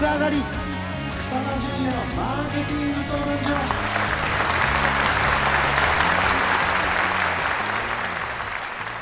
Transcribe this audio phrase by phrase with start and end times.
[0.00, 0.36] 上がり。
[1.18, 3.50] 草間淳也のマーケティング相談所。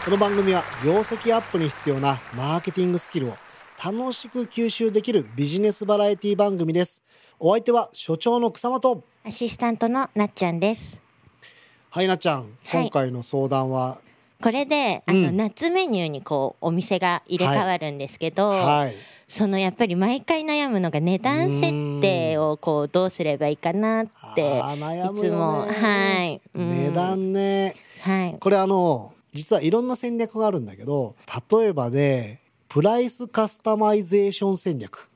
[0.05, 3.37] この番組は業績アップに必要なマーケティングスキルを
[3.85, 7.05] 楽しく吸収できるビジネスバラエティ番組です。
[7.39, 9.05] お相手は所長の草間と。
[9.25, 11.01] アシスタントのなっちゃんです。
[11.91, 12.83] はいなっちゃん、はい。
[12.83, 14.01] 今回の相談は？
[14.43, 18.95] これで、あの、夏メニューにこう、お店が入れ替わるんですけど、はい
[19.29, 24.61] そのやっぱり毎回悩むのが値段設定をこう、どうすればいいかなって、い
[25.21, 26.41] つも、ねはい。
[26.55, 26.71] うん。
[26.71, 27.75] 値段ね。
[28.01, 28.37] はい。
[28.41, 31.15] これあの実はいろんな戦略があるんだけど
[31.51, 35.09] 例えばで price customization 戦略。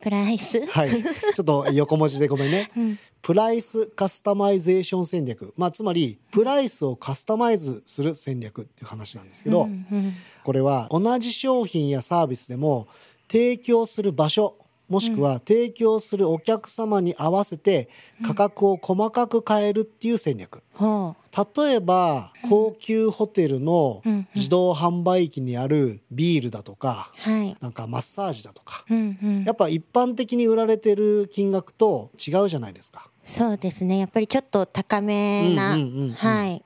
[0.00, 0.64] price？
[0.66, 0.90] はい。
[0.90, 2.70] ちょっと横文字でごめんね、
[3.20, 5.52] price customization 戦略。
[5.56, 9.68] まあつまりプライスをカスタマイズする戦略っていう話なんですけど、
[10.44, 12.86] これは同じ商品やサービスでも
[13.28, 14.56] 提供する場所
[14.88, 17.90] もしくは提供するお客様に合わせて
[18.24, 21.14] 価格を細かく変えるっていう戦略、ほ
[21.56, 24.02] 例えば高級ホテルの
[24.34, 27.30] 自動販売機にあるビールだとかう。
[27.30, 27.56] はい。
[27.60, 29.44] なんかマッサージだとかうんうん。
[29.44, 33.98] やっぱ一般的に売られてる金額と違うじゃないですかそうですね。
[33.98, 36.62] やっぱりちょっと高めな、うんうんうんうんはい。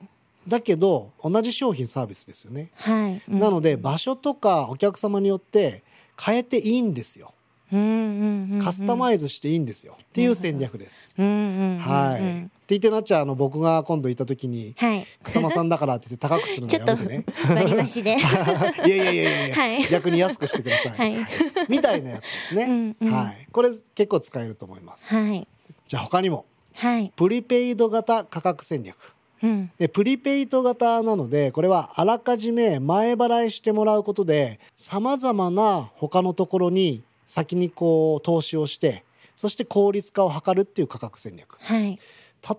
[0.47, 3.21] だけど同じ商品サービスですよねはい。
[3.29, 5.83] うんなので場所とかお客様によって
[6.21, 7.33] 変えていいんですよ
[7.71, 8.59] うんうんうん。
[8.59, 11.79] カスタマイズしていいんですよっていう戦略ですうんうんうん。
[11.79, 15.05] はいって言ってなっちゃうあの僕が今度行った時にはい。
[15.23, 18.15] 草間さんだからって言って高くするのやめてね割り箸で。
[18.15, 21.25] いやいやいやいや逆に安くしてください、はい。
[21.67, 25.47] みたいなやつですね、はいこれ結構使えると思いますはい。
[25.87, 27.11] じゃあ他にもはい。
[27.15, 29.12] プリペイド型価格戦略
[29.43, 29.71] うん。
[29.77, 39.03] でプリペイド型なのでこれはあらかじめ前払いしてもらうことでさまざまな他のところに先にこう投資をして
[39.35, 41.99] そして効率化を図るっていう価格戦略はい。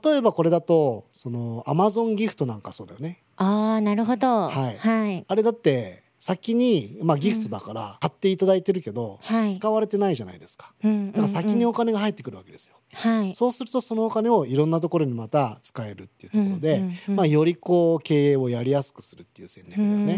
[0.05, 4.49] 例えばこれだとそのアマゾンギフトなんかそうだよねああ、なるほど。
[4.49, 5.25] はいはい。
[5.27, 13.35] あれだって先に、まあ、ギフトだから買っていただいてるけど、はい使われてないじゃないですかうんだから先にお金が入ってくるわけですよ、はい。
[13.35, 20.17] そうするとそのお金をいろんなところにまた使えるっていうところで、うんうんうんまあ、よりこう経営をやりやすくするっていう戦略だよね。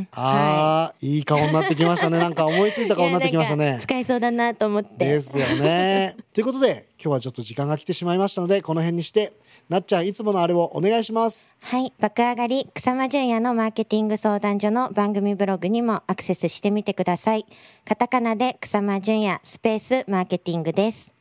[0.00, 3.78] んあー、い、い顔になってきましたね なんか思いついた顔になってきましたね。
[3.80, 5.06] 使えそうだなと思って。
[5.06, 6.16] ですよね。
[6.32, 9.32] ということで今日はちょっと時間が来てしまいましたのでこの辺にして
[9.68, 11.48] なっちゃんいつものあれをお願いします。
[11.60, 11.92] はい。
[12.00, 17.46] 爆上がり草間淳也のマーケティング相談所の番組ブログにもアクセスしてみてください。
[17.84, 21.12] カタカナで草間淳也スペースマーケティングです。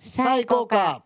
[0.00, 1.02] さあ行こうか